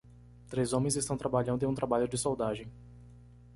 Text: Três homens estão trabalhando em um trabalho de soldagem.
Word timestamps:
Três 0.49 0.73
homens 0.73 0.95
estão 0.95 1.15
trabalhando 1.15 1.61
em 1.61 1.67
um 1.67 1.75
trabalho 1.75 2.07
de 2.07 2.17
soldagem. 2.17 2.65